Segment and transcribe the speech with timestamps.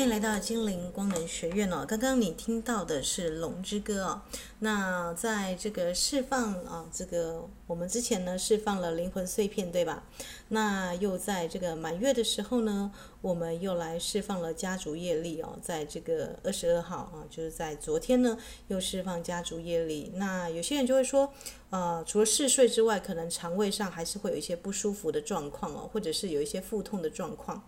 [0.00, 4.22] 欢迎来到精灵光能学院哦，刚刚你听到的是《龙之歌》哦。
[4.60, 10.02] 那在这个释放啊，这个我们之前呢释放了灵魂碎片，对吧？
[10.48, 15.58] 那又在这个满月的时候呢，我们又来释放了家族业力哦。
[15.60, 18.38] 在这个二十二号啊，就是在昨天呢，
[18.68, 20.12] 又释放家族业力。
[20.14, 21.30] 那有些人就会说，
[21.68, 27.62] 呃，除了嗜睡之外，可能肠胃上还是会有一些不舒服的状况哦，或者是有一些腹痛的状况。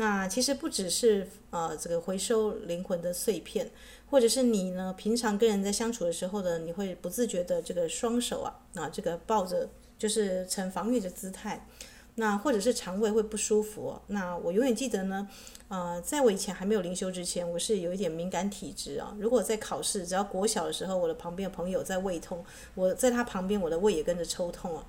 [0.00, 3.68] 那其实不只是呃这个回收灵魂的碎片，
[4.08, 11.66] 或者是你呢平常跟人在相处的时候呢，你会不自觉的这个双手啊啊这个抱着就是呈防御的姿态，
[12.14, 14.00] 那或者是肠胃会不舒服。
[14.06, 15.28] 那我永远记得呢，
[15.66, 19.16] 呃，在我以前还没有灵修之前，我是有一点敏感体质啊。
[19.18, 22.44] 如果在考试，只要国小的时候，我的旁边的朋友在胃痛，
[22.76, 24.86] 我在他旁边，我的胃也跟着抽痛啊。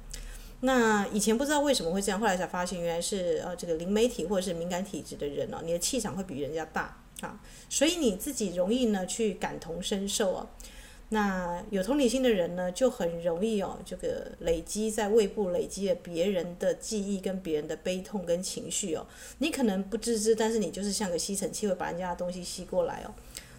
[0.61, 10.49] 那以前不知道为什么会这样，后来才发现原来是呃这个灵媒体或者是敏感体质的人哦，你的气场会比人家大啊，所以你自己容易呢去感同身受哦。
[11.11, 19.07] 那有同理心的人呢，就很容易哦这个累积在胃部累积了别人的记忆跟别人的悲痛跟情绪哦，
[19.39, 23.15] 你可能不自知，但是你就是像个吸尘器，会把人家的东西吸过来哦。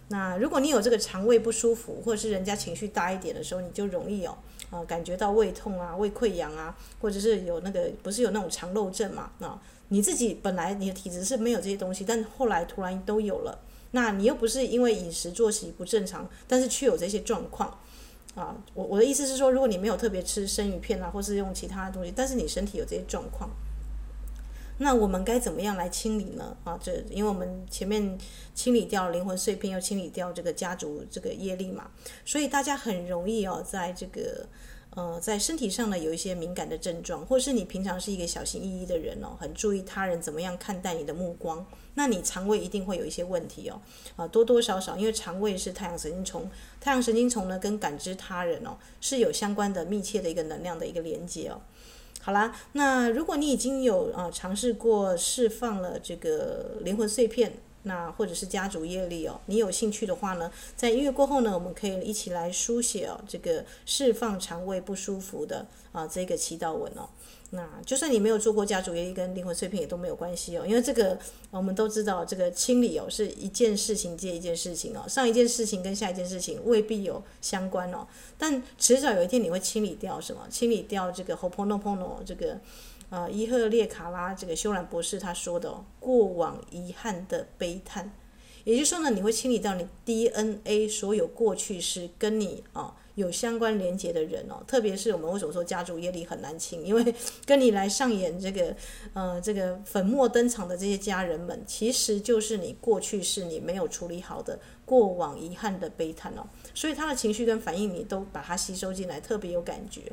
[0.09, 4.37] 那如果你有这个肠胃不舒服，或者是人家情绪大一点的时候，你就容易哦。
[4.71, 9.29] 啊、感觉到胃痛啊、胃溃疡啊，或者是有那个不是有那种肠漏症嘛？
[9.39, 13.59] 啊，你自己本来你的体质是没有这些东西，但后来突然都有了，
[13.91, 17.77] 那你又不是因为饮食作息不正常，但是却有这些状况
[18.33, 18.55] 啊。
[18.73, 23.49] 我我的意思是说，如果你没有特别吃生鱼片啊，或是用其他的东西，但是你身体有这些状况。
[24.81, 26.57] 那我们该怎么样来清理呢？
[26.63, 28.17] 啊，这因为我们前面
[28.55, 31.91] 清理掉灵魂碎片，又清理掉这个家族这个业力嘛，
[32.25, 34.47] 所以大家很容易哦，在这个
[34.95, 43.79] 呃，在身体上呢有一些敏感的症状，或是你平常是一个小心翼翼的人哦，很注意他人怎么样看待你的目光，那你肠胃一定会有一些问题哦，
[44.15, 46.49] 啊，多多少少，因为肠胃是太阳神经丛，
[46.79, 51.61] 太阳神经丛呢跟感知他人哦是有相关的密切的一个能量的一个连接哦。
[52.23, 67.09] 好啦，那如果你已经有啊尝试过释放了这个灵魂碎片，那或者是家族业力哦，你有兴趣的话呢，在音乐过后呢，我们可以一起来书写哦这个释放肠胃不舒服的啊这个祈祷文哦。
[67.53, 80.47] 那就算你没有做过家族业力跟灵魂碎片也都没有关系哦，因为这个我们都知道，这个清理哦是一件事情接一件事情哦，上一件事情跟下一件事情未必有相关哦，但迟早有一天你会清理掉什么？
[80.49, 82.57] 清理掉这个 ho ponopono 这个
[83.11, 88.11] 呃伊赫列卡拉这个修兰博士他说的哦，过往遗憾的悲叹，
[88.63, 92.95] 也就是说呢，你会清理到你 DNA 所有过去式跟你啊。
[93.15, 96.81] 有相关连接的人哦，特别是我们为什么说家族业力很难清？
[96.81, 97.13] 因为
[97.45, 98.73] 跟你来上演这个，
[99.13, 106.47] 呃，这个粉墨登场的这些家人们，其实就是你过去是你没有处理好的过往遗憾的悲叹哦。
[106.73, 110.03] 所以他的情绪跟反应，你都把它吸收进来，特别有感觉。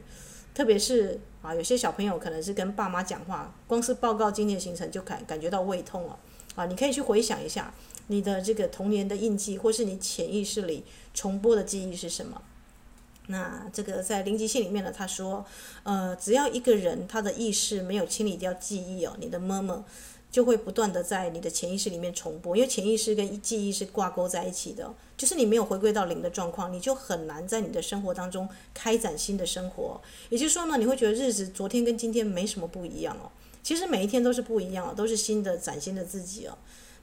[0.54, 6.18] 特别是啊，有些小朋友可能是跟爸妈讲话，光是报告今天的行程就感感觉到胃痛了
[6.56, 6.66] 啊。
[6.66, 7.72] 你可以去回想一下
[8.08, 12.42] 你的这个童年的印记，或是你潜意识里重播的记忆是什么。
[13.30, 15.44] 那这个在灵极性里面呢，他说，
[15.82, 19.84] 呃，只要一个人他的意识没有清理掉记忆哦，你的妈妈
[20.30, 30.00] 就会不断的在你的潜意识里面重播，因为潜意识跟记忆是挂钩在一起的，就是你没有回归到零的状况，你就很难在你的生活当中开展新的生活。
[30.28, 33.30] 也就是说呢，你会觉得日子昨天跟今天没什么不一样哦，
[33.62, 36.56] 其实每一天都是不一样，都是新的崭新的自己哦。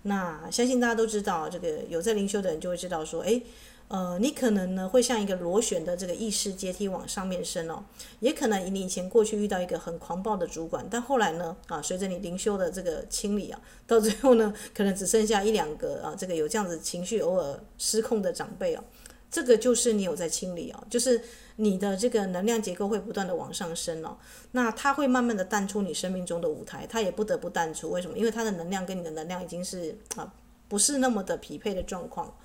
[0.04, 3.42] 那相信大家都知道，这个有在灵修的人就会知道说，诶。
[3.88, 7.86] 呃，你可能呢会像一个螺旋的这个意识阶梯往上面升哦，
[8.20, 18.84] 也可能你以前过去遇到一个很狂暴的主管，但后来呢啊，随着你灵修的这个清理啊，到最后呢，可能只剩下一两个啊，这个有这样子情绪偶尔失控的长辈哦，
[19.30, 21.22] 这个就是你有在清理哦，就是
[21.58, 24.18] 你的这个能量结构会不断的往上升哦，
[24.54, 28.18] 那它会慢慢的淡出你生命中的舞台，它也不得不淡出，为什么？
[28.18, 30.34] 因为它的能量跟你的能量已经是啊
[30.68, 32.36] 不是那么的匹配的状况。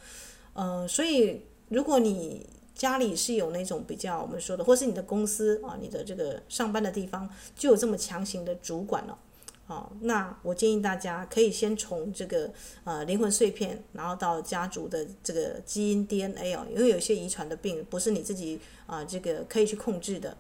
[0.54, 9.18] 呃，所以如果你家里是有那种比较我们说的，或是你的公司啊，你的这个上班的地方就有这么强行的主管了，
[9.66, 12.50] 啊，那我建议大家可以先从这个
[12.84, 20.36] 呃灵魂碎片，然后到家族的这个基因 DNA 哦，因为有些遗传的病不是你自己啊这个可以去控制的。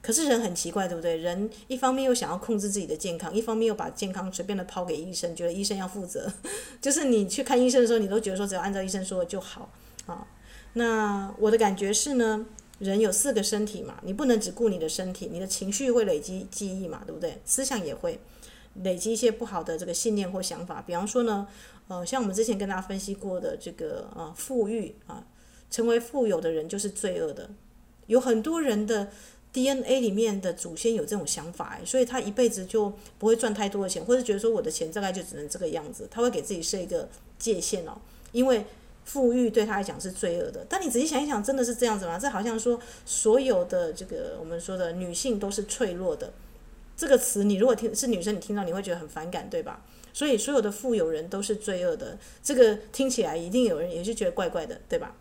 [0.00, 1.16] 可是人很奇怪，对不对？
[1.16, 6.32] 人一方面又想要控制自己的健康，一方面又把健康随便的抛给医生，觉得医生要负责。
[6.80, 9.72] 就是你去看医生的时候，你都觉得说只要按照医生说的就好
[10.06, 10.26] 啊。
[10.74, 12.46] 那我的感觉是呢，
[12.78, 17.40] 人有四个身体嘛，你不能只顾你的身体，你的情绪会累积记忆嘛，对不对？
[17.44, 18.20] 思想也会
[18.82, 20.80] 累积一些不好的这个信念或想法。
[20.86, 21.48] 比方说呢，
[21.88, 25.26] 呃，像我们之前跟大家分析过的这个呃富裕啊，
[25.70, 27.50] 成为富有的人就是罪恶的，
[28.06, 29.10] 有很多人的
[29.52, 37.08] DNA 里面的祖先有这种想法，所以他一辈子就不会赚太多的钱，或者觉得说我的钱大概就只能这个样子，他会给自己设一个
[37.38, 37.92] 界限哦，
[38.32, 38.64] 因为
[39.04, 40.66] 富裕对他来讲是罪恶的。
[40.68, 42.18] 但你仔细想一想，真的是这样子吗？
[42.18, 46.32] 这好像说所有的这个我们说的女性都是脆弱的，
[46.96, 49.82] 这个词你如果听是女生，你听到你会觉得很反感，对吧？
[50.12, 55.14] 所以所有的富有人都是罪恶的，这个听起来一定有人也是觉得怪怪的，对吧？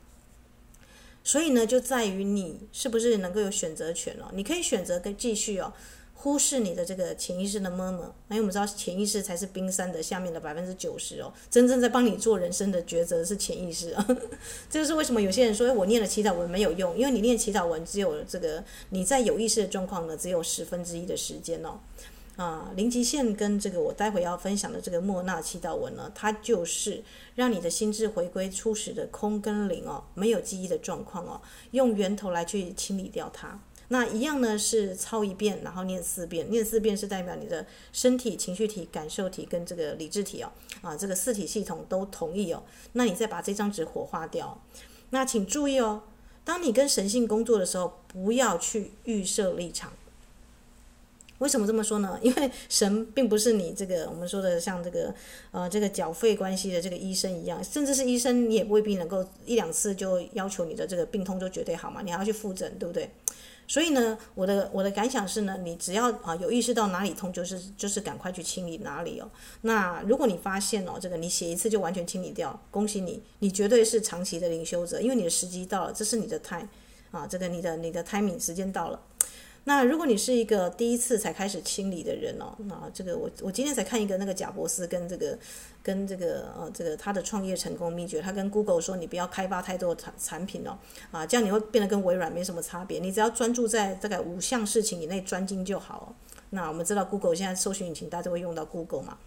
[1.27, 4.31] 所以呢，就在于你是不是能够有选择权哦？
[4.33, 5.73] 你可以选择跟继续哦，
[6.13, 14.05] 忽视你的这个潜意识的 murmur，因为我们知道潜意识才是冰山的下面的百分之九十哦，真正在帮你做人生的抉择是潜意识哦。
[14.71, 21.77] 这就是为什么有些人说我念了祈祷文没有用，因为你念祈祷文只有这个你在有意识的状况呢，只有十分之一的时间哦。
[22.37, 27.03] 啊，零极限跟这个我待会要分享的这个莫纳祈祷文呢，它就是
[27.33, 31.41] 让你的心智回归初始的空跟零哦，没有记忆的状况哦，
[31.71, 33.59] 用源头来去清理掉它。
[33.87, 40.51] 那一样呢是抄一遍，然后念四遍，念四遍是代表你的身体、情绪体、感受体跟这个理智体哦，
[40.81, 42.61] 啊，这个四体系统都同意哦。
[42.93, 44.61] 那你再把这张纸火化掉。
[45.09, 46.03] 那请注意哦，
[46.43, 49.93] 当你跟神性工作的时候，不要去预设立场。
[51.39, 52.19] 为什么这么说呢？
[52.23, 55.13] 因为神并不是你这个我们说的像这个
[55.51, 63.09] 呃这个缴费关系的这个医生一样，甚至是医生你也未必能够一两次就要求你的这个病痛就绝对好嘛，你还要去复诊，对不对？
[63.69, 69.29] 所以呢，我的我的感想是呢，你只要啊有意识到哪里痛，就是就是赶快去清理哪里哦。
[69.61, 76.69] 那如果你发现哦这个你写一次就完全清理掉，恭喜你，你绝对是长期的灵修者，因为你的时机到了，这是你的 time
[77.11, 78.99] 啊，这个你的你的 timing 时间到了。
[79.67, 85.37] 那如果你是一个第一次才开始清理的人哦，那这个我我今天才看一个那个贾伯斯跟这个
[85.83, 90.77] 跟这个呃这个他的创业成功秘诀，他跟 Google 说，你不要开发太多产产品哦，
[91.11, 96.15] 啊这样你会变得跟微软没什么差别，你只要专注在大概五项事情以内专精就好。
[96.51, 99.17] 那我们知道 Google 现在搜寻引擎大家都会用到 Google 嘛，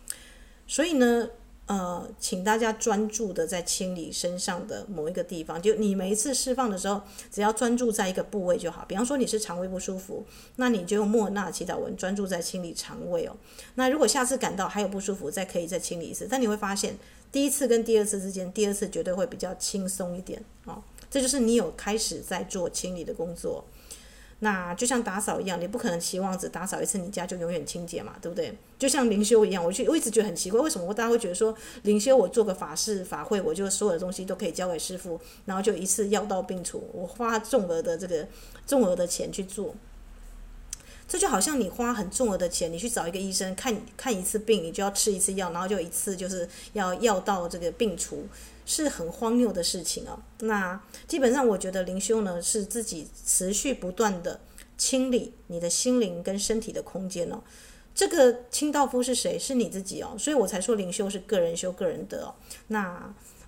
[0.66, 1.28] 所以呢。
[1.70, 7.00] 呃，请大家专注的在清理身上的某一个地方，就你每一次释放的时候，
[7.30, 8.84] 只要专注在一个部位就好。
[8.88, 10.26] 比方说你是肠胃不舒服，
[10.56, 13.36] 那你就用莫那祈祷文专注在清理肠胃哦。
[13.76, 16.26] 那如果下次感到还有不舒服，再可以再清理一次。
[16.28, 16.98] 但你会发现，
[17.30, 20.82] 第一次跟第二次之间，第二次绝对会比较轻松一点哦。
[21.08, 23.64] 这就是你有开始在做清理的工作。
[24.42, 28.56] 那就像打扫一样，你不可能期望只打扫一次，你家就永远清洁嘛，对不对？
[28.78, 38.26] 就像灵修一样，我去我一直觉得很奇怪，为什么大家会觉得说灵修我做个法事法会，我就所有的东西都可以交给师父，然后就一次药到病除，我花重额的这个
[38.66, 39.74] 重额的钱去做，
[41.06, 48.26] 这就好像你花很重额的钱，你去找一个医生看看一次病，你就要吃一次药，然后就一次就是要药到这个病除。
[48.70, 50.16] 是很荒谬的事情哦。
[50.42, 54.38] 那基本上，我觉得灵修呢，是自己持续不断的
[54.78, 57.42] 清理你的心灵跟身体的空间哦。
[57.92, 59.36] 这个清道夫是谁？
[59.36, 60.14] 是你自己哦。
[60.16, 62.32] 所以我才说灵修是个人修个人得哦。
[62.68, 62.80] 那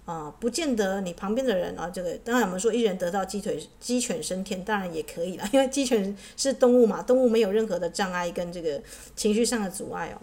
[0.04, 8.82] 啊、呃，不见得你旁边的人啊，这个当然我们说一人得道鸡腿鸡犬升天，当然也可以了， 因为鸡犬是动物嘛，动物没有任何的障碍跟这个
[9.14, 10.18] 情绪上的阻碍哦。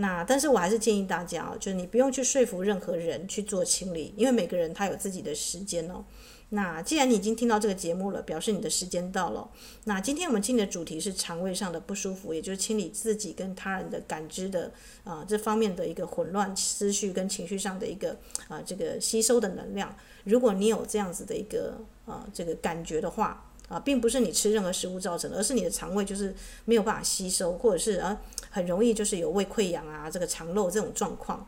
[0.00, 6.04] 那但是我还是建议大家哦，就是你不用去说服任何人去做清理，因为每个人他有自己的时间哦。
[6.50, 9.50] 那既然你已经听到这个节目了，表示你的时间到了。
[9.84, 19.94] 那今天我们进的主题是肠胃上的不舒服，也就是清理自己跟他人的感知的啊这方面的一个混乱思绪跟情绪上的一个啊这个吸收的能量。
[20.22, 23.44] 如果你有这样子的一个啊这个感觉的话。
[23.68, 26.34] 啊，并不是你吃任何食物造成的，而是你的肠胃就是
[26.64, 28.18] 没有办法吸收，或者是啊
[28.50, 31.46] 很容易就是有胃溃疡啊，这个肠漏这种状况，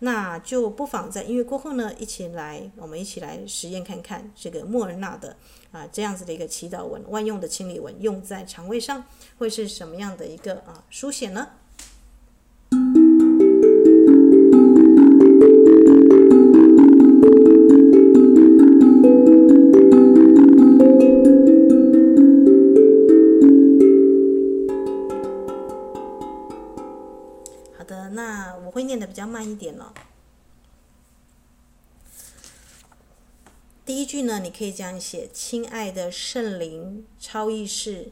[0.00, 5.36] 那就不妨在音乐过后呢，一起来我们一起来实验看看这个莫尔纳的
[5.70, 9.04] 啊这样子的一个祈祷文，万用的清理文，用在肠胃上
[9.38, 11.48] 会是什么样的一个啊书写呢？
[34.50, 38.10] 你可以这样写：“亲爱的圣灵、超意识、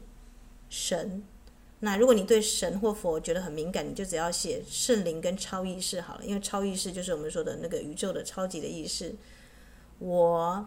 [0.69, 1.21] 神。”
[1.81, 9.13] 那如果你对神或佛觉得很敏感，你就只要写圣灵跟超意识好了，因为超意识就是我们说的那个宇宙的超级的意识。
[9.97, 10.65] 我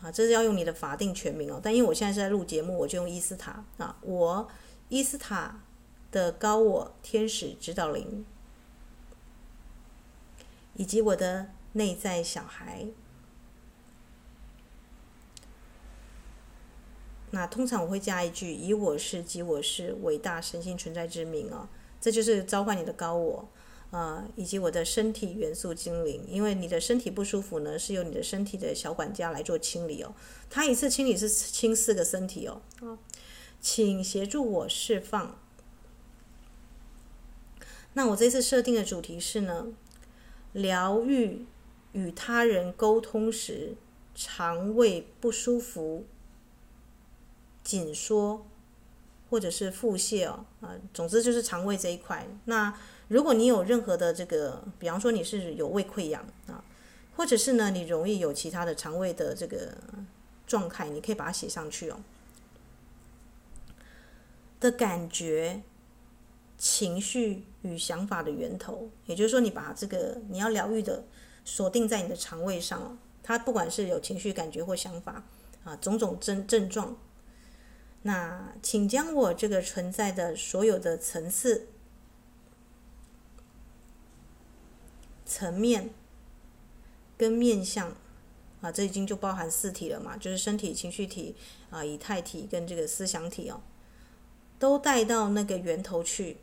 [0.00, 1.60] 啊，这是要用你的法定全名哦。
[1.62, 3.96] 但因为我现在是在录节目，我就用伊斯塔啊。
[4.02, 4.48] 我
[4.88, 5.62] 伊斯塔
[6.10, 8.24] 的高我天使指导灵。
[10.74, 12.88] 以及我的内在小孩。
[17.30, 21.68] 那通常我会加一句“以我是及我是伟大神性存在之名”哦，
[22.00, 23.48] 这就是召唤你的高我，
[23.90, 26.24] 呃，以及我的身体元素精灵。
[26.26, 30.14] 因为你的身体不舒服呢，是由你的身体的小管家来做清理哦。
[30.48, 32.62] 他一次清理是清四个身体哦。
[32.80, 32.96] 啊，
[33.60, 35.38] 请协助我释放。
[37.92, 39.66] 那我这次设定的主题是呢，
[40.52, 41.44] 疗愈
[41.92, 43.74] 与他人沟通时
[44.14, 46.06] 肠胃不舒服。
[47.64, 48.46] 紧缩，
[49.30, 52.26] 或者是腹泻哦，啊，总之就是肠胃这一块。
[52.46, 52.72] 那
[53.08, 56.64] 如果你有任何的这个，比方说你是有胃溃疡啊，
[57.16, 59.76] 或者是呢你容易有其他的肠胃的这个
[60.46, 62.00] 状态，你可以把它写上去哦。
[64.60, 65.62] 的感觉、
[66.56, 71.04] 情绪与想法的源头，也就是说，你把这个你要疗愈的
[71.44, 75.22] 锁定在你的肠胃上哦，它不管是有情绪、感觉或想法
[75.64, 76.96] 啊，种种症症状。
[78.02, 81.68] 那请将我这个存在的所有的层次、
[85.26, 85.90] 层面
[87.16, 87.94] 跟面相
[88.60, 91.34] 啊，这已经就包含四体了嘛，就是身体、情绪体
[91.70, 93.60] 啊、以太体跟这个思想体哦，
[94.58, 96.38] 都带到那个源头去。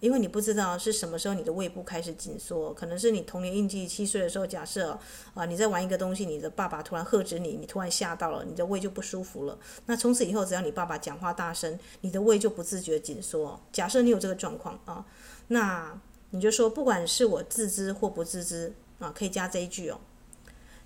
[0.00, 4.98] 因为你不知道是什么时候你的胃部开始紧缩，可能是你童年印记七岁的时候，假设
[5.32, 9.58] 啊你在玩一个东西，你的爸爸突然喝止你，你突然吓到了，你的胃就不舒服了。
[9.86, 13.58] 那从此以后，只要你爸爸讲话大声，你的胃就不自觉紧缩。
[13.72, 15.06] 假设你有这个状况啊，
[15.48, 15.98] 那
[16.30, 20.00] 你就说，不管是我自知或不自知啊，可以加这一句哦，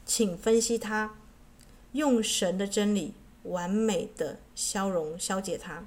[0.05, 1.17] 请分析它，
[1.93, 5.85] 用神的真理完美的消融消解它。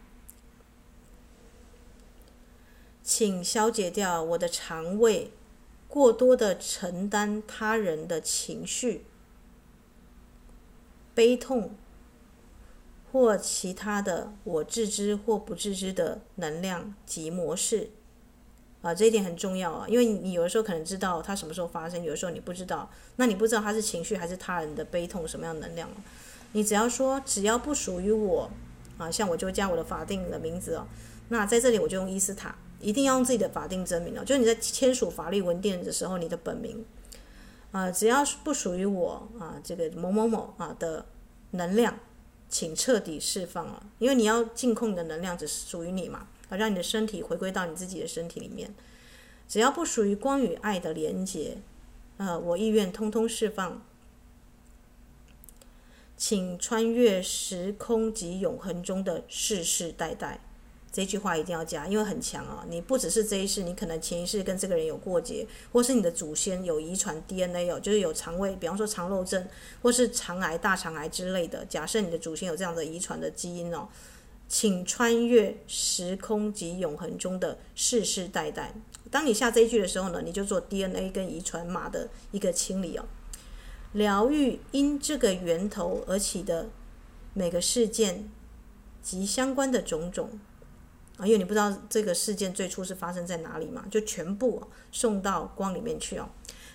[3.03, 5.31] 请消解掉我的肠胃
[5.87, 9.05] 过多的承担他人的情绪、
[11.13, 11.75] 悲痛
[13.11, 17.89] 或其他的我自知或不自知的能量及模式。
[18.81, 25.87] 啊，这一点很重要啊，因为你有的时候可能知道它什么时候发生，有的时候你不知道，那你不知道它是情绪还是他人的悲痛什么样的能量，
[26.53, 28.49] 你只要说只要不属于我
[28.97, 30.87] 啊，像我就加我的法定的名字哦，
[31.29, 32.55] 那在这里我就用伊斯塔。
[32.81, 36.83] 一定要用自己的法定真名哦，就是你在签署法律文件的时候，你的本名，
[37.71, 41.05] 啊、只要是不属于我啊，这个某某某啊的
[41.51, 41.97] 能量，
[42.49, 48.73] 请彻底释放啊，因为你要净空你的能量，只属于你嘛，啊，让你的身体回归到你自己的身体里面。
[49.47, 51.57] 只要不属于光与爱的连接，
[52.17, 53.81] 呃，我意愿通通释放，
[56.15, 60.39] 请穿越时空及永恒中的世世代代。
[60.91, 62.65] 这句话一定要加，因为很强啊！
[62.67, 69.47] 你不只是这一世，你可能前一世跟这个人有过节，或是你的祖先有遗传 DNA 有，就是有肠胃，比方说肠漏症，
[69.81, 71.63] 或是肠癌、大肠癌之类的。
[71.65, 73.87] 假设你的祖先有这样的遗传的基因哦，
[74.49, 78.73] 请穿越时空及永恒中的世世代代。
[79.09, 83.05] 当你下这一句的时候呢，你就做 DNA 跟遗传码的一个清理哦，
[83.93, 86.67] 疗愈因这个源头而起的
[87.33, 88.29] 每个事件
[89.01, 90.37] 及相关的种种。
[91.25, 96.29] 因为你不知道这个事件最初是发生在哪里嘛，就全部送到光里面去哦。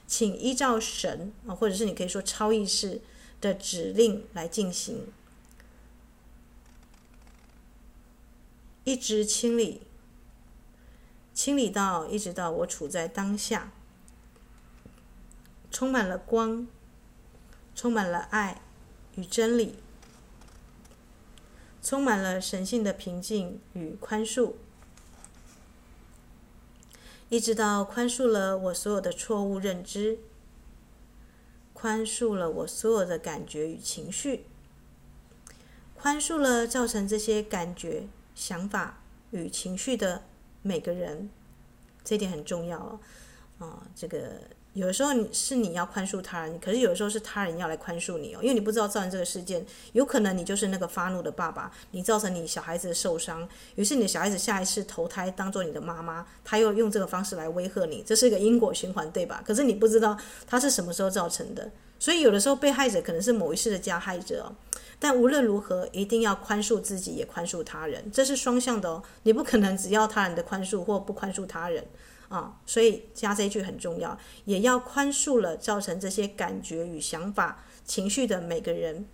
[0.07, 3.01] 请依照神啊，或者是你可以说超意识
[3.41, 5.09] 的指令来进行，
[8.85, 9.83] 一直清理，
[11.35, 13.73] 清理到一直到我处在当下，
[15.73, 16.69] 充满了光，
[17.75, 18.63] 充满了爱
[19.17, 19.77] 与真理。
[21.87, 24.55] 充满了神性的平静与宽恕，
[27.29, 30.19] 一直到宽恕了我所有的错误认知，
[31.73, 34.47] 宽恕了我所有的感觉与情绪，
[35.95, 39.01] 宽恕了造成这些感觉、想法
[39.31, 40.25] 与情绪的
[40.63, 41.31] 每个人，
[42.03, 43.01] 这点很重要哦。
[43.61, 44.56] 啊，这个。
[44.77, 59.43] 有的时候是你要宽恕他人，可是有的时候是他人要来宽恕你哦，因为你不知道造成这个事件，有可能你就是那个发怒的爸爸，你造成你小孩子受伤，于是你的小孩子下一次投胎当做你的妈妈，他又用这个方式来威吓你，这是一个因果循环，对吧？
[59.47, 60.15] 可是你不知道
[60.47, 64.53] 他是什么时候造成的，所以有的时候被害者可能是某一世的加害者哦，
[64.99, 71.83] 但无论如何，一定要宽恕自己，也宽恕他人，这是双向的哦，你不可能只要他人的宽恕或不宽恕他人。
[72.29, 79.07] 啊，所以加这一句很重要，也要宽恕了造成这些感觉与想法、情绪的每个人、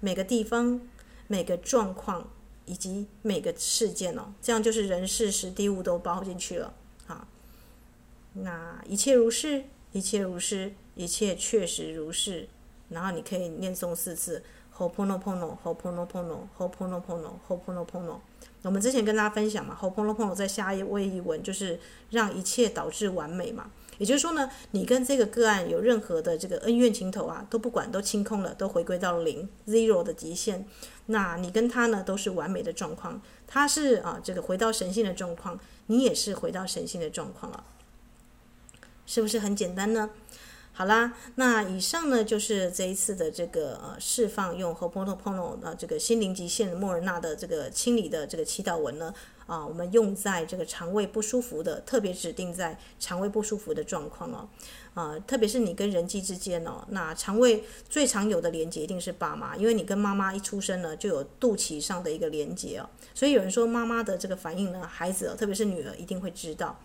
[0.00, 0.80] 每个地方、
[1.26, 2.28] 每个状况
[2.64, 6.74] 以及每个事件哦，这样就是人事时地物都包进去了。
[7.06, 7.26] 啊，
[8.34, 12.48] 那一切如是，一切如是，一切确实如是。
[12.90, 15.98] 然后你可以念诵四次 h o p o n o p o n o h o p o n
[15.98, 17.38] o p o n o h o p o n o p o n o
[17.46, 18.20] h o p o n o p o n o。
[18.62, 21.78] 我们之前跟大家分享嘛，Ho'oponopono 在夏威夷文就是
[22.10, 23.70] 让一切导致完美嘛。
[23.98, 30.66] 也就是说呢，你跟这个个案有任何的这个恩怨情仇啊，都不管，都清空了，都回归到零 zero 的极限。
[31.06, 33.20] 那你跟他呢，都是完美的状况。
[33.46, 37.64] 他是啊，这个回到神性的状况，你也是回到神性的状况了，
[39.06, 40.10] 是不是很简单呢？
[40.78, 49.12] 好啦，那以上呢就是这一次的这个呃释放用 Ho'oponopono 呃这个心灵极限莫尔纳的这个清理的这个祈祷文呢。
[49.48, 54.46] 啊，我们用在这个肠胃不舒服的，特别指定在肠胃不舒服的状况哦，
[54.92, 66.78] 啊，特别是你跟人际之间哦，那肠胃最常有的连接一定是爸妈，因为你跟妈妈一出生呢就有肚脐上的一个连接哦，所以有人说妈妈的这个反应呢，孩子哦，特别是女儿一定会知道。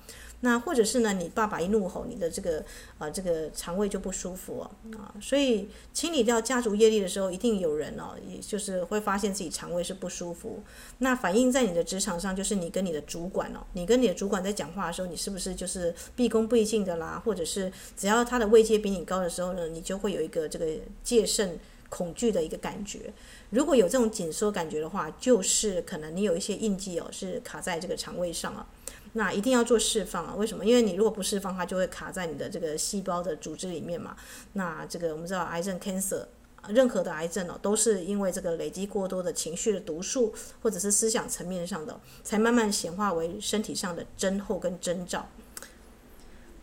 [0.45, 2.62] 那或者是呢，你爸爸一怒吼，你的这个
[2.97, 10.62] 呃这个肠胃就不舒服哦，啊，所以清理掉家族业力的时候，一定有人哦，也就是会发现自己肠胃是不舒服。
[10.97, 17.21] 那反映在你的职场上，就是你跟你的主管哦，你跟你的主管在讲话的时候，你是不是就是毕恭毕敬的啦？
[17.23, 20.67] 或者是只要他的位阶比你高的时候呢，你就会有一个这个
[21.05, 21.57] 戒慎
[21.88, 23.13] 恐惧的一个感觉。
[23.51, 28.67] 如果有这种紧缩感觉的话，就是可能你有一些印记哦，是卡在这个肠胃上啊。
[29.13, 30.36] 那一定要做释放啊！
[30.36, 30.65] 为什么？
[30.65, 34.15] 因为你如果不释放，它就会卡在你的这个细胞的组织里面嘛。
[34.54, 36.26] 那这个我们知道，癌症 （cancer）
[36.67, 45.28] 任何的癌症哦，都是因为这个累积过多的情绪的毒素，或者是思想层面上的，才慢慢显化为身体上的征候跟征兆。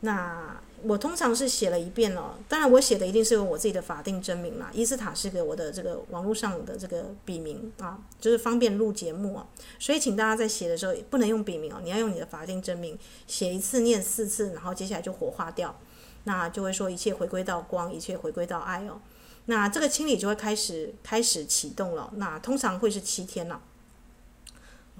[0.00, 0.60] 那。
[0.82, 4.70] 我通常是写了一遍哦，当然我写的一定是有我自己的法定真名啦。
[4.72, 9.46] 伊斯塔是个我的这个网络上的这个笔名啊，就是方便录节目啊。
[9.78, 15.78] 所以请大家在写的时候不能用笔名哦，你要用你的法定真名，写一次念四次，然后接下来就火化掉，
[16.24, 19.00] 那就会说一切回归到光，一切回归到爱哦。
[19.46, 23.60] 那这个清理就会开始开始启动了，那通常会是七天了。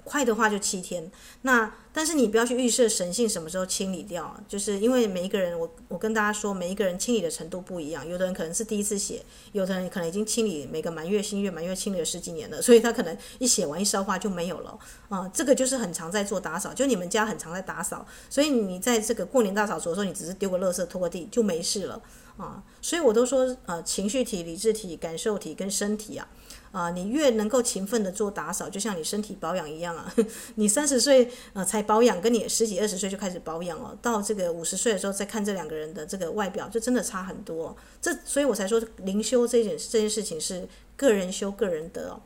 [0.03, 1.11] 快的话就七天，
[1.43, 14.77] 那但是你不要去预设神性什么时候清理掉，就是因为每一个人，我我跟大家说，每一个人清理的程度不一样，有的人可能是第一次写，有的人可能已经清理每个满月、新月、满月清理了十几年了，所以他可能一写完一烧化就没有了
[15.09, 15.29] 啊。
[15.33, 22.01] 这个就是很常在做打扫，就你们家很常在打扫，所以你在这个过年大扫除的时候，你只是丢个垃圾、拖个地就没事了
[22.37, 22.63] 啊。
[22.81, 26.27] 所以我都说，呃，情绪体、理智体、感受体跟身体啊。
[26.71, 30.13] 啊，你越能够勤奋的做打扫，就像你身体保养一样啊。
[30.55, 37.75] 你三十岁呃才保养，跟你十几二十岁就开始保养哦，到这个五十岁的时候再看这两个人的这个外表，就真的差很多。
[38.01, 42.21] 这所以我才说灵修这件这件事情是个人修个人得哦。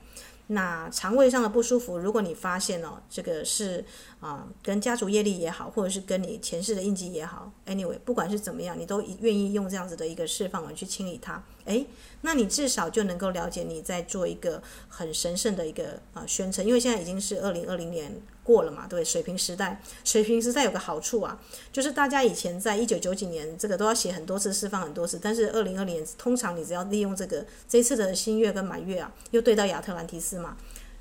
[0.47, 3.83] 那肠胃上的不舒服，如果你发现哦，这个是
[4.19, 11.87] 啊，跟家族业力也好，或者是跟你前世的印记也好，anyway，不管是怎么样，你都愿意用这样子的一个释放文去清理它，诶，
[12.21, 18.21] 那你至少就能够了解你在做一个很神圣的一个啊宣称，因为现在已经是二零二零年。
[18.45, 21.37] 过了嘛，对，水平时代，水平时代有个好处啊，
[21.73, 30.55] 就是大家以前在一九九几年这个都要写很多次，释放很多次，但是二零二零年通常你只要利用这个这一次的新月跟满月啊，又对到亚特兰提斯嘛，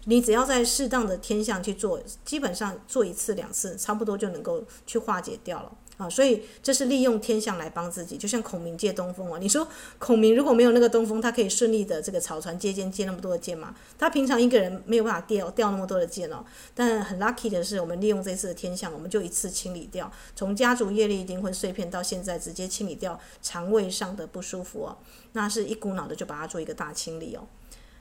[0.06, 5.70] 你只要在适当的天象去做，基本上做一次两次，差不多就能够去化解掉了。
[5.96, 9.38] 啊，所以这是利用天象来帮自己，就像孔明借东风啊。
[9.40, 9.66] 你说
[9.98, 13.74] 孔明如果没有那个东风，他可以顺利的这个草船借箭借那么多的箭吗？
[13.98, 16.44] 他平常一个人没有办法掉掉那么多的箭哦。
[16.74, 24.98] 但很 lucky 的是，我们利用这次的天象，我们就一次清理掉，从家族业力灵魂碎片到现在，直接清理掉肠胃上的不舒服哦。
[25.32, 27.46] 那是一股脑的就把它做一个大清理哦。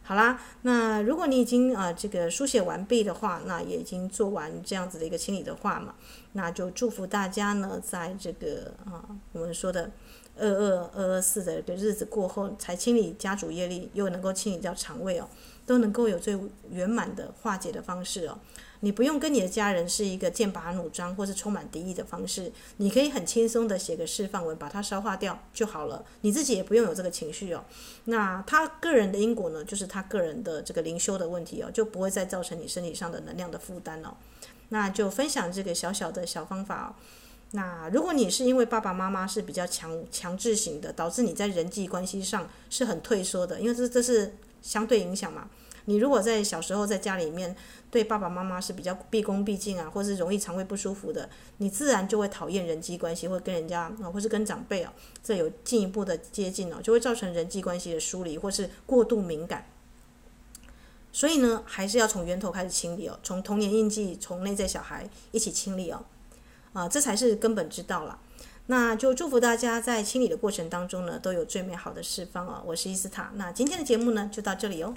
[0.06, 5.96] 好啦，那如果你已经啊、这个书写完毕的话，那也已经做完这样子的一个清理的话嘛，
[6.34, 9.90] 那就祝福大家呢，在这个啊我们说的
[10.38, 15.30] 二二二二四的一个日子过后，才清理家族业力，又能够清理掉肠胃哦，
[15.66, 16.38] 都能够有最
[16.70, 18.38] 圆满的化解的方式哦。
[18.84, 26.04] 你不用跟你的家人是一个剑拔弩张或是充满敌意的方式，你可以很轻松的写个释放文，把它消化掉就好了。
[26.20, 27.64] 你自己也不用有这个情绪哦。
[28.04, 34.14] 那他个人的因果呢，就是他个人的这个灵修的问题哦，就不会再造成你身体上的能量的负担哦。
[34.68, 36.90] 那就分享这个小小的小方法哦。
[37.52, 45.50] 那如果你是因为爸爸妈妈是比较强强制型的，导致你在人际关系上是很退缩的，因为这这是相对影响嘛。
[45.86, 47.56] 你如果在小时候在家里面
[47.92, 54.94] 对爸爸妈妈是比较毕恭毕敬啊，或是容易肠胃不舒服的，你自然就会讨厌人际关系，或跟人家啊，或是跟长辈啊，
[55.24, 59.68] 这有进一步的接近哦，就会造成人际关系的疏离或是过度敏感。
[61.12, 66.04] 所以呢，还是要从源头开始清理哦，从童年印记，从内在小孩一起清理哦，
[66.74, 68.20] 啊，这才是根本之道了。
[68.68, 72.64] 那就祝福大家在清理的过程当中呢，都有最美好的释放哦。
[72.66, 74.94] 我是伊斯塔，那今天的节目呢就到这里哦。